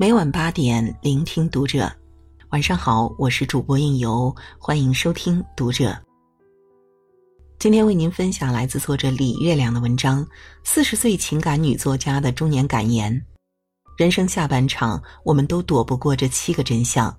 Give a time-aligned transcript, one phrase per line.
[0.00, 1.90] 每晚八点，聆听读者。
[2.50, 5.92] 晚上好，我是主播应由，欢迎收听读者。
[7.58, 10.24] 今天为您分享来自作者李月亮的文章
[10.62, 13.12] 《四十岁情感女作家的中年感言》。
[13.96, 17.12] 人生下半场，我们都躲不过这七个真相。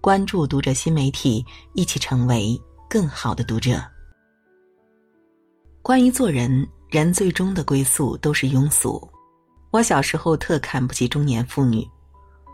[0.00, 3.80] 关注读者新媒体，一起成为更好的读者。
[5.80, 9.08] 关于做人，人最终的归宿都是庸俗。
[9.74, 11.84] 我小时候特看不起中年妇女。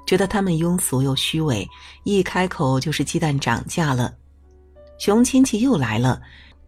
[0.07, 1.69] 觉得他们庸俗又虚伪，
[2.03, 4.17] 一开口就是鸡蛋涨价了，
[4.99, 6.19] 熊亲戚又来了，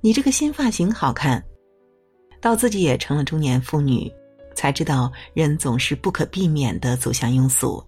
[0.02, 1.42] 你这个新发型好看。
[2.38, 4.12] 到自己也成了中年妇女，
[4.55, 7.83] 才知道人总是不可避免的走向庸俗。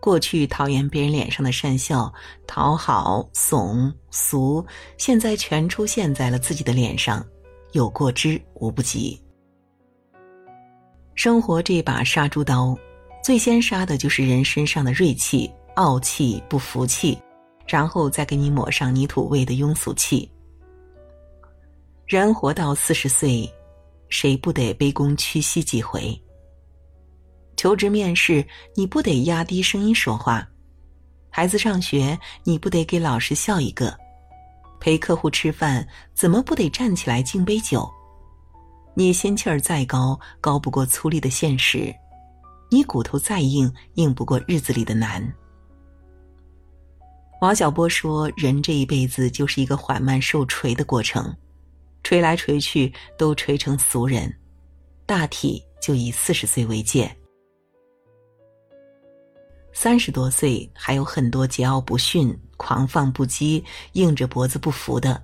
[0.00, 2.10] 过去讨厌别人脸上的善笑、
[2.46, 4.64] 讨好、怂、俗，
[4.96, 7.22] 现在全出现在了自己的脸上，
[7.72, 9.20] 有过之无不及。
[11.14, 12.76] 生活这把杀猪刀。
[13.22, 17.16] 最先杀的就是人身上的锐气、傲气、不服气，
[17.68, 20.28] 然后再给你抹上泥土味的庸俗气。
[22.04, 23.48] 人活到四十岁，
[24.08, 26.20] 谁不得卑躬屈膝几回？
[27.56, 30.44] 求职面试，你不得压低声音说话；
[31.30, 33.94] 孩子上学，你不得给老师笑一个；
[34.80, 37.88] 陪客户吃饭，怎么不得站起来敬杯酒？
[38.94, 41.94] 你心气儿再高，高不过粗粝的现实。
[42.70, 45.22] 你骨头再硬，硬不过日子里的难。
[47.40, 51.34] 王小波说：“人这一辈子就是一个缓慢受锤的过程，
[52.04, 54.32] 锤来锤去都锤成俗人，
[55.06, 57.14] 大体就以四十岁为界。
[59.72, 65.20] 三十多岁还有很多桀骜不驯、狂放不羁、硬着脖子不服的，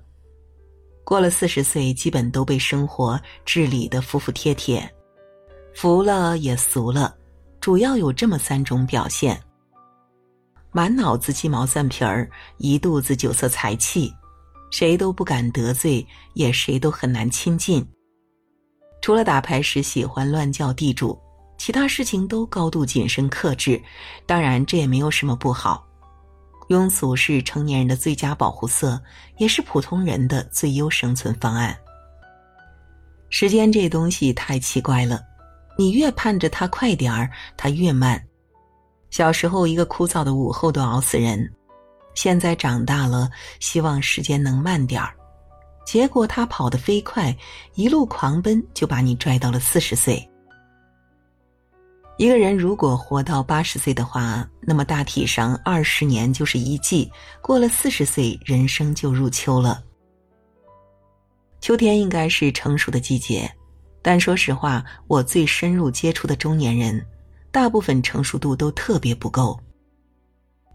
[1.03, 4.87] 过了四十岁，基本都被生活治理的服服帖帖，
[5.73, 7.15] 服了也俗了。”
[7.61, 9.37] 主要有这么三种表现：
[10.71, 14.09] 满脑子鸡毛蒜皮儿，一肚子酒色财气，
[14.71, 17.85] 谁都不敢得罪，也谁都很难亲近。
[19.01, 21.19] 除了打牌时喜欢乱叫地主，
[21.57, 23.81] 其他事情都高度谨慎克制。
[24.25, 25.85] 当然，这也没有什么不好。
[26.69, 28.99] 庸俗是成年人的最佳保护色，
[29.37, 31.77] 也是普通人的最优生存方案。
[33.29, 35.21] 时间这东西太奇怪了。
[35.77, 38.21] 你越盼着它快点儿，它越慢。
[39.11, 41.49] 小时候一个枯燥的午后都熬死人，
[42.13, 43.29] 现在长大了，
[43.59, 45.13] 希望时间能慢点儿。
[45.85, 47.35] 结果他跑得飞快，
[47.73, 50.29] 一路狂奔就把你拽到了四十岁。
[52.19, 57.09] 一个人如果活到八十岁的话，那么大体上二十年就是一季，
[57.41, 59.81] 过了四十岁，人生就入秋了。
[61.61, 63.49] 秋天应该是成熟的季节。
[64.01, 67.01] 但说实话，我最深入接触的中年人，
[67.51, 69.57] 大部分成熟度都特别不够。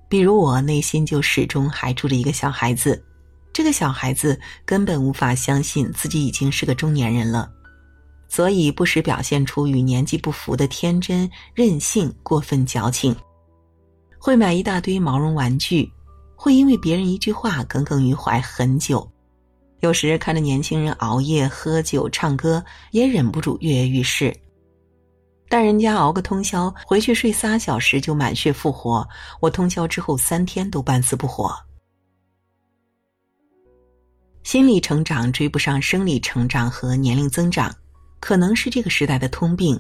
[0.08, 3.04] 比如我内心就始终还住着一个小孩子，
[3.52, 7.52] 这个小孩子根本无法相信自己已经是个中年人了，
[8.34, 13.14] 所以不时表现出与年纪不符的天真、任性、过分矫情，
[14.18, 15.88] 会买一大堆毛绒玩具，
[16.34, 19.08] 会因为别人一句话耿耿于怀很久。
[19.82, 24.36] 有时看着年轻人熬夜喝酒唱歌，也忍不住跃跃欲试。
[25.48, 29.06] 但人家熬个通宵，回去睡仨小时就满血复活，
[29.38, 31.56] 我通宵之后三天都半死不活。
[34.42, 37.72] 心理成长追不上生理成长和年龄增长，
[38.24, 39.78] 可能是这个时代的通病。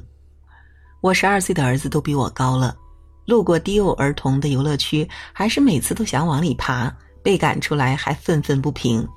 [1.00, 2.76] 我十二岁的儿子都比我高了，
[3.24, 9.08] 路过低幼儿童的游乐区，还是每次都想往里爬，被赶出来还愤愤不平。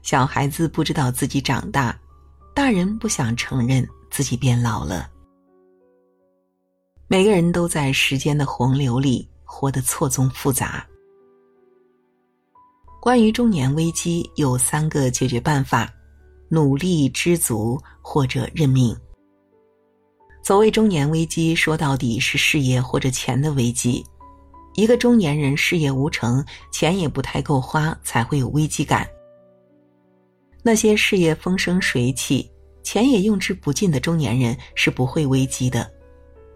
[0.00, 1.94] 小孩子不知道自己长大，
[2.54, 5.10] 大人不想承认自己变老了。
[7.06, 10.86] 每个人都在时间的洪流里活得错综复杂。
[12.98, 15.92] 关于中年危机，有三个解决办法：
[16.50, 18.94] 努力、知足或者认命。
[20.42, 24.04] 所谓中年危机，说到底是事业或者钱的危机。
[24.74, 29.08] 一个中年人事业无成，钱也不太够花，才会有危机感。
[30.62, 32.50] 那些事业风生水起、
[32.82, 35.90] 钱也用之不尽的中年人是不会危机的，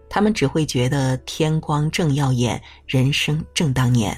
[0.09, 4.17] 他们只会觉得天光正耀眼，人生正当年。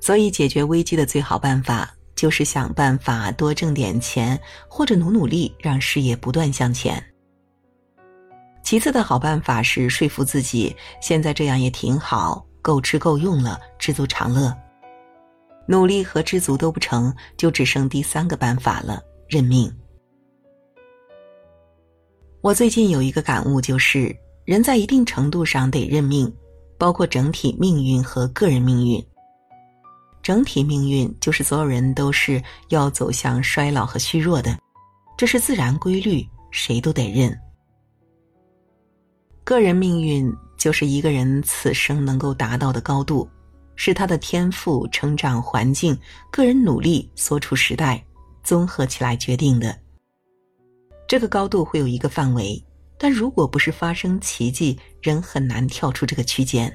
[0.00, 4.36] 所以，解决危机的最好办法就是想办法多挣点钱，
[4.66, 7.00] 或者努努力让事业不断向前。
[8.64, 14.52] 其次的好办法是说服自己，现在这样也挺好，够吃够用了，知足常乐。
[15.68, 19.72] 努力和知足都不成就只剩第三个办法了认命。
[22.40, 24.12] 我最近有一个感悟，就是
[24.44, 26.34] 人在一定程度上得认命，
[26.76, 29.07] 包括整体命运和个人命运。
[30.28, 34.58] 整体命运就是所有人都是要走向衰老和虚弱的，
[35.16, 37.34] 这是自然规律，谁都得认。
[39.42, 43.26] 个人命运就是一个人此生能够达到的高度，
[43.74, 45.98] 是他的天赋、成长环境、
[46.30, 48.04] 个人努力、所处时代
[48.42, 49.74] 综合起来决定的。
[51.08, 52.62] 这个高度会有一个范围。
[52.98, 56.70] 但如果不是发生奇迹，人很难跳出这个区间。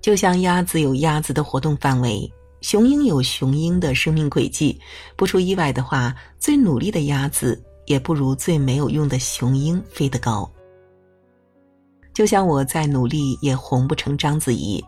[0.00, 2.30] 就像鸭子有鸭子的活动范围，
[2.60, 4.78] 雄鹰有雄鹰的生命轨迹。
[5.16, 10.50] 不出意外的话，最努力的鸭子也不如最没有用的雄鹰飞得高。
[12.14, 14.84] 就像我再努力也红不成章子怡，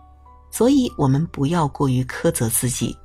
[0.51, 2.97] 所以我们不要过于苛责自己。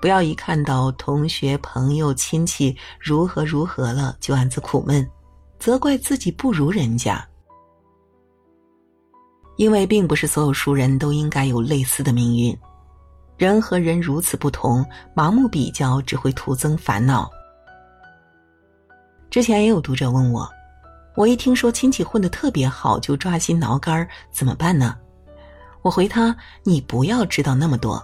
[0.00, 5.06] 不要一看到同学、朋友、亲戚如何如何了，就暗自苦闷。
[5.58, 7.26] 责怪自己不如人家，
[9.56, 12.56] 因为并不是所有熟人都应该有类似的命运。
[13.36, 17.30] 人和人如此不同，盲目比较只会徒增烦恼。
[19.28, 20.48] 之前也有读者问我，
[21.14, 24.96] 我一听说亲戚混得特别好就抓心挠肝，怎么办呢？
[25.82, 28.02] 我回他：你不要知道那么多，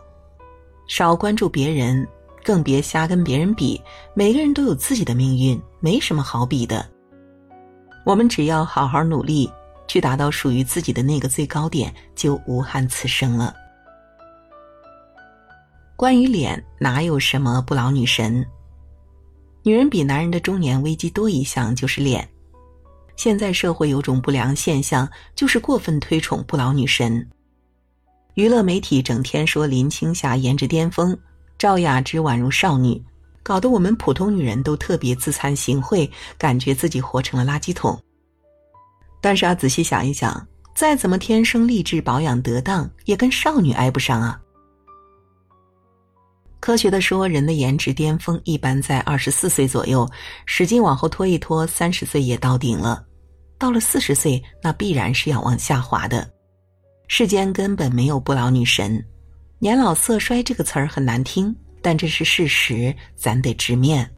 [0.87, 2.07] 少关注别人，
[2.45, 3.81] 更别瞎跟别人比。
[4.15, 6.87] 每个人都有自己的命运，没什么好比的。
[8.05, 9.51] 我们只要好好努力，
[9.93, 13.55] 去达到属于自己的那个最高点，就无憾此生了。
[15.97, 18.43] 关于脸，哪有什么不老女神？
[19.63, 22.27] 女人比男人的中年危机多一项，就是脸。
[23.17, 25.07] 现在社会有种不良现象，
[25.37, 27.29] 就是过分推崇不老女神。
[28.33, 31.15] 娱乐媒体整天说林青霞颜值巅峰，
[31.59, 32.99] 赵雅芝宛如少女。
[33.43, 38.03] 搞得我们普通女人都特别自惭形秽，感觉自己活成了垃圾桶。
[39.23, 44.39] 但是啊，仔细想一想，再怎么天生丽质、保养得当，也跟少女挨不上啊。
[46.61, 50.07] 科学的说，人的颜值巅峰一般在二十四岁左右，
[50.45, 53.05] 使劲往后拖一拖，三十岁也到顶了。
[53.59, 56.29] 到了四十岁，那必然是要往下滑的。
[57.09, 59.05] 世间根本没有不老女神，
[59.59, 61.55] 年老色衰这个词儿很难听。
[61.85, 64.09] 但这是事实，咱得直面。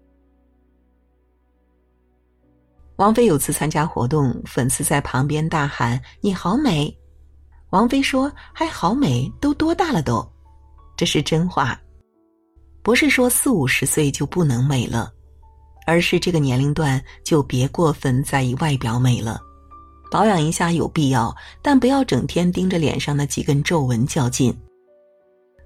[2.96, 6.96] 王菲有次参加活动，粉丝在旁边大喊：“你好美！”
[7.70, 10.24] 王菲说：“还好美，都多大了都？”
[10.96, 11.76] 这是真话，
[12.82, 15.12] 不是说四五十岁就不能美了，
[15.88, 19.40] 而是这个年龄段就别过分在意外表美了，
[20.08, 24.56] 保养一下有必要，但不要整天盯着脸上那几根皱纹较劲。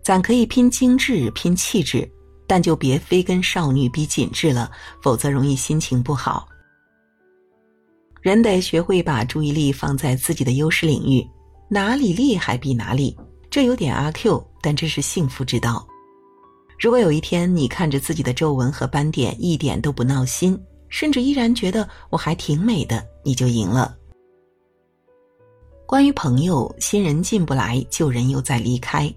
[0.03, 2.11] 咱可以拼精致、拼气质，
[2.47, 4.71] 但就别非跟少女比紧致了，
[5.03, 6.49] 否则容易心情不好。
[8.21, 11.27] 人得学会把注意力放在自己的优势领域，
[11.69, 13.17] 哪里厉害比哪里。
[13.51, 15.87] 这有点阿 Q，但这是幸福之道。
[16.79, 23.97] 如果有一天你看着自己的皱纹和斑点一点都不闹心，甚至依然觉得我还挺美的，你就赢了。
[25.87, 29.13] 关于朋友，新人进不来，旧人又在离开。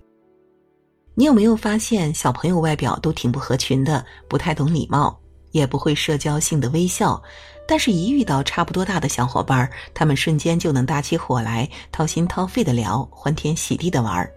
[1.14, 5.20] 你有没有发现，小朋友外表都挺不合群的，不太懂礼貌，
[5.52, 7.22] 也不会社交性的微笑，
[7.68, 14.32] 但是，一遇到差不多大的小伙伴，他们瞬间就能搭起火来，掏心掏肺的聊，欢天喜地的玩儿。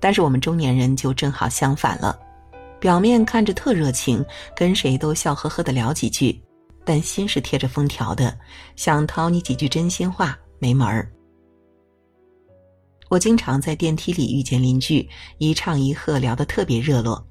[0.00, 2.18] 但是我们中年人就正好相反了，
[2.80, 4.24] 表面看着特热情，
[4.56, 6.42] 跟谁都笑呵呵的聊几句，
[6.84, 8.36] 但心是贴着封条的，
[8.74, 11.10] 想掏你几句真心话没门儿。
[13.08, 15.08] 我经常在电梯里遇见邻居，
[15.38, 17.24] 一唱一和聊得特别热络，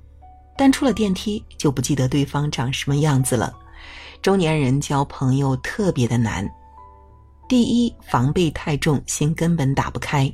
[0.57, 3.53] 但出了电梯就不记得对方长什么样子了。
[4.21, 6.47] 中年人交朋友特别的难，
[7.49, 10.31] 第一防备太重，心根本打不开；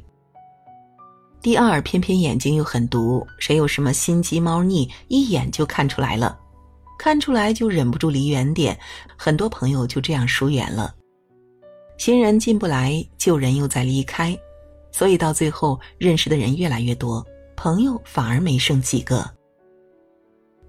[1.42, 6.38] 第二偏偏眼睛又很毒，谁有什么心机猫腻，一眼就看出来了，
[7.00, 8.78] 看出来就忍不住离远点，
[9.16, 10.94] 很多朋友就这样疏远了。
[11.98, 14.38] 新人进不来，旧人又在离开。
[14.92, 19.30] 所以到最后，认识的人越来越多，朋友反而没剩几个。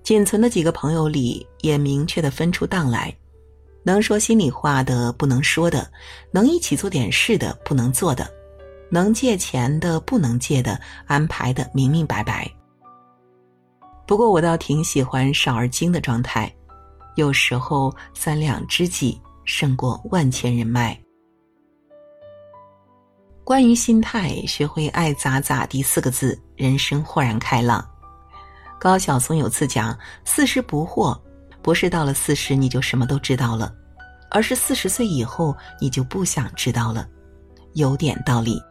[0.09, 3.15] 仅存的几个朋友里，也明确的分出档来，
[3.83, 5.87] 能说心里话的不能说的，
[6.31, 8.27] 能一起做点事的不能做的，
[8.91, 12.50] 能借钱的不能借的，安排的明明白白。
[14.07, 16.50] 不过我倒挺喜欢少而精的状态，
[17.17, 20.99] 有时候三两知己胜过万千人脉。
[23.45, 27.87] 关于心态，学会爱咋咋地四个字，人生豁然开朗。
[28.78, 31.18] 高晓松有次讲：“四十不惑，
[31.61, 33.75] 不是到了四十你就什么都知道了，
[34.30, 37.06] 而是四十岁以后你就不想知道了，
[37.75, 38.62] 有点道理。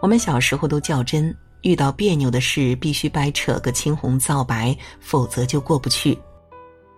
[0.00, 6.18] 我们小时候都较真，遇到别扭的事必须掰扯个青红皂白，否则就过不去。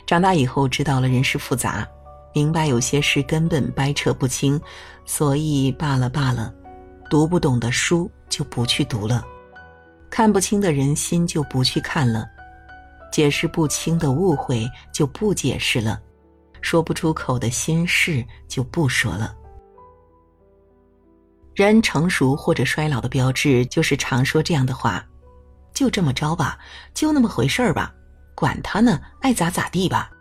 [0.07, 1.87] 长大以后知道了人世复杂，
[2.35, 4.59] 明白有些事根本掰扯不清，
[5.05, 6.53] 所以罢了罢了。
[7.11, 9.25] 读不懂的书就不去读了，
[10.17, 12.25] 看不清的人心就不去看了，
[13.11, 16.01] 解释不清的误会就不解释了，
[16.61, 19.35] 说不出口的心事就不说了。
[21.53, 25.05] 人成熟或者衰老的标志就是常说这样的话
[25.75, 26.61] ：“就这么着吧，
[26.95, 27.93] 就那么回事儿吧，
[28.37, 30.13] 管他呢，爱咋咋地吧。”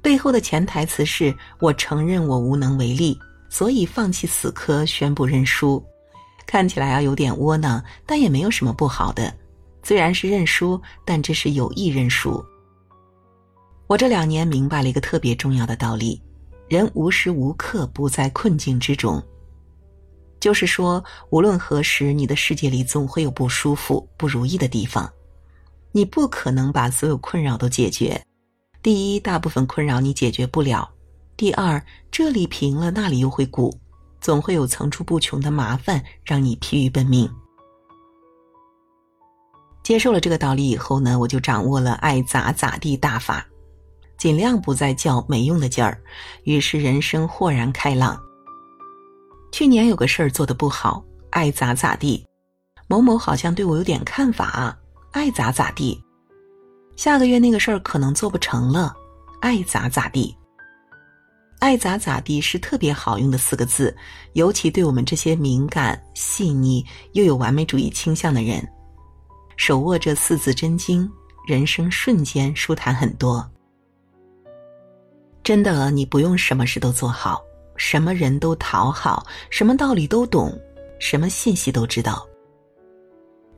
[0.00, 3.20] 背后的潜台词是我承认我无能为力。
[3.50, 5.84] 所以放弃死磕，宣布认输，
[6.46, 9.32] 看起来啊有点窝囊，但也没有什么不好的。
[9.82, 12.44] 虽然是认输，但这是有意认输。
[13.86, 16.20] 我这两年明白了一个特别重要的道理：
[16.68, 19.22] 人无时无刻不在困境之中。
[20.38, 25.10] 就是说，无论何时，你的世界里总会有不舒服、不如意的地方。
[25.92, 28.22] 你不可能把所有困扰都解决。
[28.82, 30.88] 第一，大部分困扰你解决不了。
[31.36, 33.76] 第二，这里平了，那里又会鼓，
[34.20, 37.30] 总会有层出不穷的麻烦让你疲于奔命。
[39.82, 43.44] 接受了这个道理以后呢，我就掌握了爱咋咋地大法，
[44.18, 46.00] 尽量不再较没用的劲儿，
[46.44, 48.20] 于是人生豁然开朗。
[49.50, 52.24] 去年有个事儿做的不好，爱咋咋地，
[52.86, 54.78] 某某好像对我有点看法，
[55.10, 56.00] 爱咋咋地。
[56.94, 58.94] 下个月那个事儿可能做不成了，
[59.40, 60.36] 爱咋咋地。
[61.60, 63.94] 爱咋咋地是特别好用的四个字，
[64.32, 68.66] 尤其对我们这些敏感、细腻又有完美主义倾向的人，
[69.56, 71.08] 手握这四字真经，
[71.46, 73.46] 人生瞬间舒坦很多。
[75.44, 77.42] 真的，你不用什么事都做好，
[77.76, 80.58] 什么人都讨好，什么道理都懂，
[80.98, 82.26] 什么信息都知道。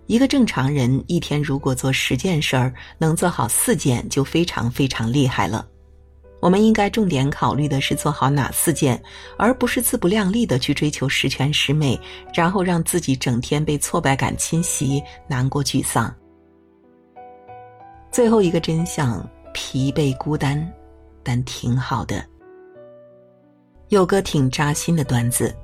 [0.07, 5.69] 一个正常人一天如果做十件事儿，能做好四件，就非常非常厉害了。
[6.43, 9.01] 我们应该重点考虑的是做好哪四件，
[9.39, 11.97] 而不是自不量力的去追求十全十美，
[12.35, 16.13] 然后让自己整天被挫败感侵袭，难过沮丧。
[18.11, 20.69] 最后一个真相：疲惫孤单，
[21.23, 22.25] 但挺好的。
[23.91, 25.55] 有个挺扎心的段子：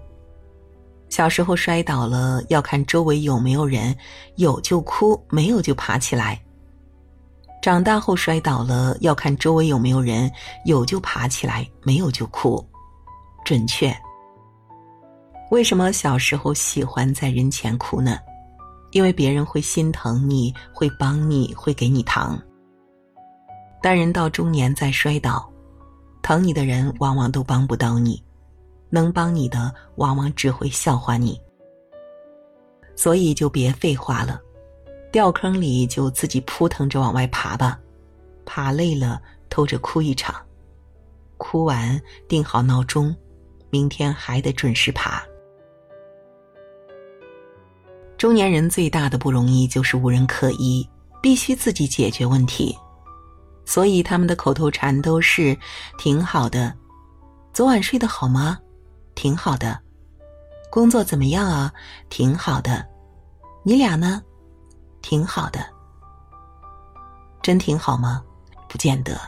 [1.09, 3.93] 小时候摔倒了，要看周围有没有人，
[4.37, 6.41] 有就哭，没有就爬起来。
[7.61, 10.31] 长大后摔倒了，要看周围有没有人，
[10.65, 12.65] 有就爬起来，没有就哭。
[13.45, 13.95] 准确。
[15.51, 18.19] 为什么小时候喜欢在人前哭呢？
[18.93, 22.41] 因为别人会心疼你，会帮你，会给你糖。
[23.83, 25.51] 但人到中年再摔倒，
[26.23, 28.23] 疼你的人往往都帮不到你，
[28.91, 31.39] 能帮你的往往只会笑话你。
[32.97, 34.41] 所以就别废话了。
[35.11, 37.79] 掉坑里就自己扑腾着往外爬吧，
[38.45, 40.35] 爬累了偷着哭一场，
[41.37, 43.15] 哭完定好闹钟，
[43.71, 45.23] 明天还得准时爬。
[48.17, 50.89] 中年人最大的不容易就是无人可依，
[51.23, 52.77] 必须自己解决问题，
[53.65, 55.57] 所以他们的口头禅都是
[55.99, 56.75] “挺好的”，
[57.55, 58.59] 昨晚睡得好吗？
[59.15, 59.79] 挺好的，
[60.69, 61.73] 工作怎么样啊？
[62.09, 62.85] 挺好的，
[63.63, 64.21] 你俩呢？
[65.09, 65.65] 挺好的，
[67.41, 68.23] 真挺好吗？
[68.69, 69.19] 不见得。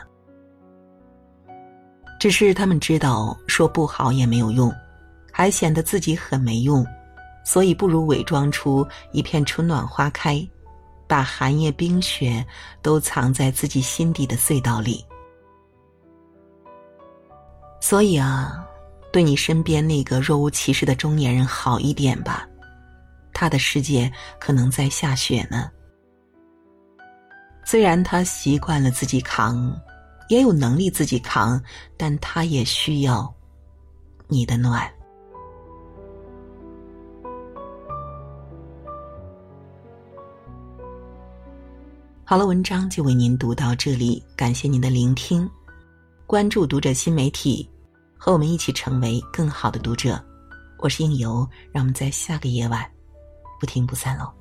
[2.19, 4.71] 只是他们知道说不好也没有用，
[5.33, 6.85] 还显得自己很没用，
[7.43, 10.47] 所以不如伪装出一片春暖花开，
[11.07, 12.45] 把寒夜冰雪
[12.83, 15.03] 都藏在自己心底的隧道里。
[17.79, 18.63] 所以啊，
[19.11, 22.47] 对你身边那个若无其事的中年人好一点吧。
[23.33, 25.69] 他的世界可能在下雪呢。
[27.63, 29.73] 虽然他习惯了自己扛，
[30.29, 31.61] 也有能力自己扛，
[31.95, 33.33] 但他也需要
[34.27, 34.91] 你的暖。
[42.23, 45.49] 好了，文章就为您读到这里，感谢您的聆听，
[46.25, 47.69] 关注读者新媒体，
[48.17, 50.23] 和我们一起成为更好的读者。
[50.79, 52.89] 我是应由，让我们在下个夜晚。
[53.61, 54.40] 不听不散喽。